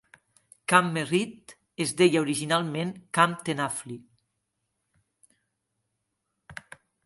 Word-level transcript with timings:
Camp 0.71 0.87
Merritt 0.95 1.53
es 1.85 1.91
deia 1.99 2.23
originalment 2.25 2.95
Camp 3.19 3.37
Tenafly. 3.49 4.01